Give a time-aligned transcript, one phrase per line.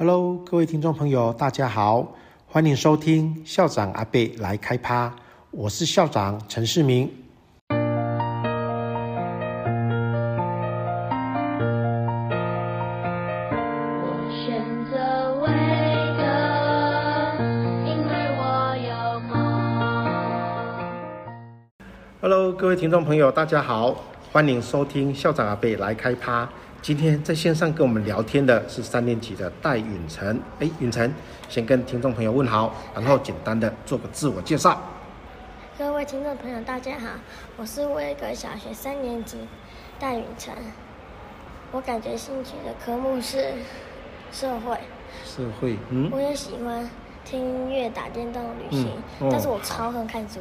[0.00, 2.14] Hello，各位听众朋友，大家好，
[2.46, 5.12] 欢迎收听校长阿贝来开趴，
[5.50, 7.10] 我是校长陈世明。
[7.68, 7.74] 我
[14.30, 15.48] 选择维
[16.16, 16.22] 德，
[17.84, 19.34] 因为我有梦。
[22.20, 23.96] Hello，各位听众朋友，大家好，
[24.30, 26.48] 欢迎收听校长阿贝来开趴。
[26.80, 30.40] 今天在线上跟我们聊天的是三年级的戴允晨。
[30.60, 31.12] 哎，允晨，
[31.48, 34.80] 先跟听众朋友问好，然后简单的做个自我介绍。
[35.76, 37.08] 各位听众朋友，大家好，
[37.56, 39.38] 我是威格小学三年级
[39.98, 40.54] 戴允晨。
[41.72, 43.52] 我感觉兴趣的科目是
[44.32, 44.78] 社会。
[45.26, 46.08] 社会，嗯。
[46.12, 46.88] 我也喜欢
[47.24, 48.88] 听音乐、打电动、旅行，
[49.20, 50.40] 嗯哦、但是我超恨看书。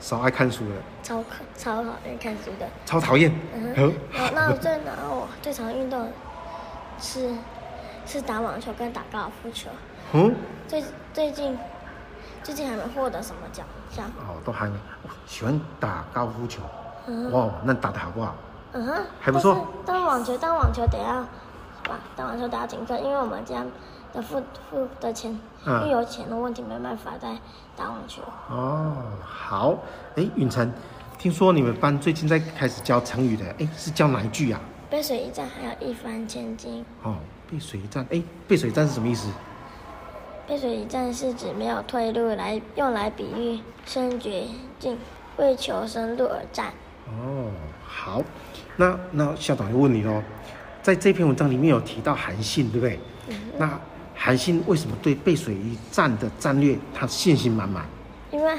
[0.00, 1.24] 少爱看书的，超
[1.56, 3.32] 超讨厌看书的，超讨厌。
[3.54, 3.94] 嗯哼，
[4.34, 6.08] 那我最然后我最常运动
[7.00, 7.30] 是
[8.06, 9.68] 是打网球跟打高尔夫球。
[10.12, 10.34] 嗯，
[10.66, 11.58] 最最近
[12.42, 14.06] 最近还没获得什么奖项。
[14.18, 14.78] 哦，都还没。
[15.26, 16.62] 喜欢打高尔夫球。
[17.06, 17.30] 嗯。
[17.32, 18.34] 哇，那你打得好不好？
[18.72, 19.66] 嗯哼，还不错。
[19.84, 21.22] 当网球当网球得要，
[21.90, 21.98] 吧？
[22.14, 23.64] 当网球得要谨慎，因为我们家。
[24.12, 27.36] 的付付的钱，因为有钱的问题没办法再
[27.76, 28.22] 打网球。
[28.50, 29.78] 哦，好，
[30.16, 30.72] 哎，允晨，
[31.18, 34.60] 听说你们班最近在开始教成语的，哎，是教哪一句啊？
[34.90, 36.84] 背水一战，还有一帆千金。
[37.02, 37.16] 哦，
[37.50, 39.28] 背水一战，哎，背水一战是什么意思？
[40.46, 44.44] 背水一战是指没有退路，来用来比喻深绝
[44.78, 44.96] 境，
[45.36, 46.72] 为求生路而战。
[47.06, 47.50] 哦，
[47.86, 48.22] 好，
[48.76, 50.22] 那那校长就问你喽，
[50.82, 52.98] 在这篇文章里面有提到韩信，对不对？
[53.28, 53.78] 嗯、那
[54.20, 57.86] 韩信为什么对背水一战的战略他信心满满？
[58.32, 58.52] 因为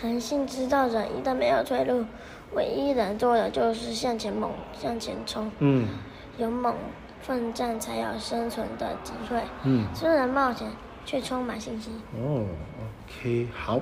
[0.00, 2.04] 韩信知道人一旦没有退路，
[2.52, 5.50] 唯一能做的就是向前猛向前冲。
[5.60, 5.88] 嗯，
[6.38, 6.74] 勇猛
[7.22, 9.40] 奋战才有生存的机会。
[9.64, 10.70] 嗯，虽然冒险，
[11.06, 11.90] 却充满信心。
[12.22, 12.44] 哦
[13.08, 13.80] ，OK，好。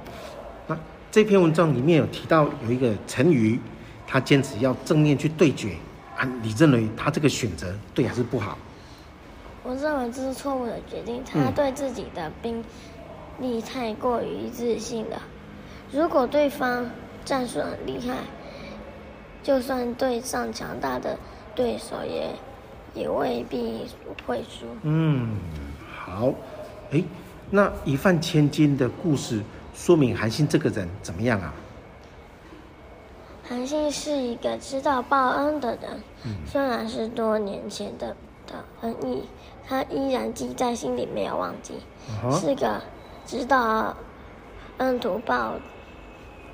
[0.69, 0.79] 那
[1.11, 3.59] 这篇文章里面有提到有一个成语，
[4.07, 5.75] 他坚持要正面去对决
[6.17, 8.57] 啊，你认为他这个选择对还是不好？
[9.63, 11.23] 我认为这是错误的决定。
[11.25, 12.65] 他对自己的兵
[13.39, 15.23] 力太过于自信了。
[15.91, 16.91] 如果对方
[17.25, 18.17] 战术很厉害，
[19.43, 21.19] 就算对上强大的
[21.55, 22.29] 对手也，
[22.95, 23.87] 也也未必
[24.27, 24.67] 会输。
[24.83, 25.37] 嗯，
[25.91, 26.33] 好。
[26.91, 27.03] 哎，
[27.51, 29.43] 那一饭千金的故事
[29.75, 31.55] 说明韩信这个人怎么样啊？
[33.49, 38.17] 韩信是一个知道报恩的人，嗯、虽然是多年前的
[38.47, 39.25] 的恩义。
[39.67, 41.75] 他依然记在心里，没有忘记，
[42.23, 42.83] 啊、是个
[43.25, 43.97] 知道
[44.79, 45.55] 恩图报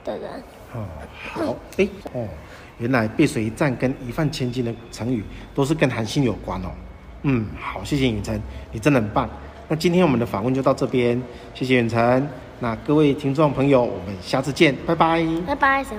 [0.04, 0.30] 的人。
[0.74, 0.84] 哦，
[1.32, 2.28] 好，哎，哦，
[2.76, 6.68] 原来背水一战跟一饭千金的成语都是跟韩信有关哦。
[7.22, 9.28] 嗯，好，谢谢允晨，你真的很棒。
[9.66, 11.20] 那今天我们的访问就到这边，
[11.54, 12.28] 谢谢允晨。
[12.60, 15.26] 那各位听众朋友，我们下次见，拜拜。
[15.46, 15.90] 拜拜，小